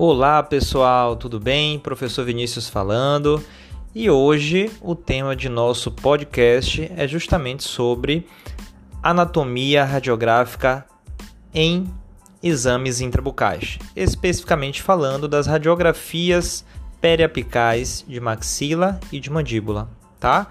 [0.00, 1.76] Olá pessoal, tudo bem?
[1.76, 3.44] Professor Vinícius falando.
[3.92, 8.24] E hoje o tema de nosso podcast é justamente sobre
[9.02, 10.86] anatomia radiográfica
[11.52, 11.92] em
[12.40, 16.64] exames intrabucais, especificamente falando das radiografias
[17.00, 19.90] periapicais de maxila e de mandíbula,
[20.20, 20.46] tá?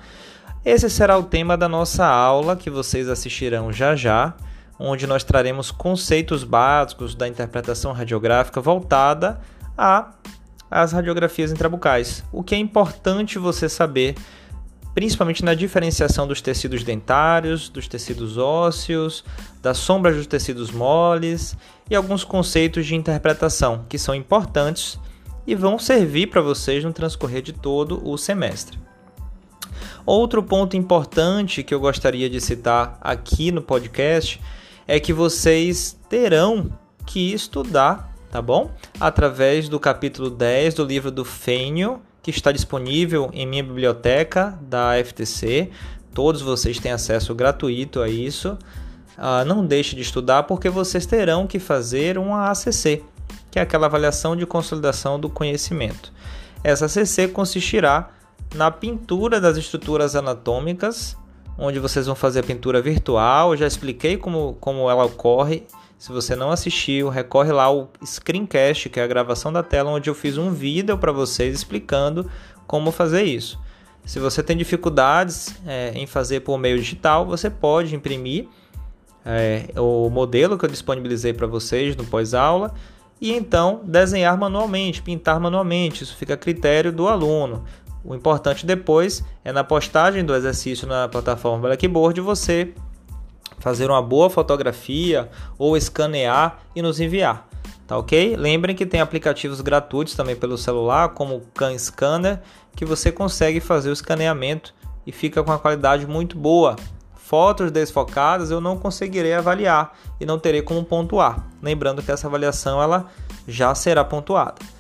[0.65, 4.35] Esse será o tema da nossa aula que vocês assistirão já já,
[4.79, 9.39] onde nós traremos conceitos básicos da interpretação radiográfica voltada
[9.77, 10.11] a
[10.69, 12.23] as radiografias intrabucais.
[12.31, 14.15] O que é importante você saber,
[14.93, 19.23] principalmente na diferenciação dos tecidos dentários, dos tecidos ósseos,
[19.61, 21.55] das sombras dos tecidos moles
[21.89, 24.99] e alguns conceitos de interpretação que são importantes
[25.45, 28.77] e vão servir para vocês no transcorrer de todo o semestre.
[30.05, 34.41] Outro ponto importante que eu gostaria de citar aqui no podcast
[34.87, 36.71] é que vocês terão
[37.05, 38.71] que estudar, tá bom?
[38.99, 44.93] Através do capítulo 10 do livro do Fênio, que está disponível em minha biblioteca da
[45.03, 45.69] FTC.
[46.13, 48.57] Todos vocês têm acesso gratuito a isso.
[49.17, 53.03] Uh, não deixe de estudar porque vocês terão que fazer uma ACC,
[53.49, 56.13] que é aquela avaliação de consolidação do conhecimento.
[56.63, 58.09] Essa ACC consistirá
[58.55, 61.17] na pintura das estruturas anatômicas,
[61.57, 63.51] onde vocês vão fazer a pintura virtual.
[63.51, 65.63] Eu já expliquei como, como ela ocorre.
[65.97, 70.09] Se você não assistiu, recorre lá ao screencast, que é a gravação da tela, onde
[70.09, 72.29] eu fiz um vídeo para vocês explicando
[72.67, 73.59] como fazer isso.
[74.05, 78.47] Se você tem dificuldades é, em fazer por meio digital, você pode imprimir
[79.25, 82.73] é, o modelo que eu disponibilizei para vocês no pós-aula
[83.19, 86.03] e então desenhar manualmente, pintar manualmente.
[86.03, 87.65] Isso fica a critério do aluno.
[88.07, 92.73] O importante depois é na postagem do exercício na plataforma Blackboard você
[93.59, 97.45] fazer uma boa fotografia ou escanear e nos enviar.
[97.85, 98.37] Tá ok?
[98.37, 102.41] Lembrem que tem aplicativos gratuitos também pelo celular, como o Can Scanner,
[102.77, 104.73] que você consegue fazer o escaneamento
[105.05, 106.77] e fica com uma qualidade muito boa.
[107.13, 111.45] Fotos desfocadas eu não conseguirei avaliar e não terei como pontuar.
[111.61, 113.07] Lembrando que essa avaliação ela
[113.45, 114.76] já será pontuada.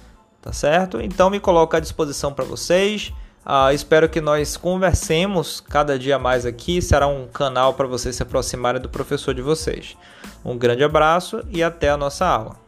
[0.47, 1.01] Tá certo?
[1.01, 3.11] Então me coloco à disposição para vocês.
[3.45, 6.81] Uh, espero que nós conversemos cada dia mais aqui.
[6.81, 9.97] Será um canal para vocês se aproximarem do professor de vocês.
[10.45, 12.66] Um grande abraço e até a nossa aula.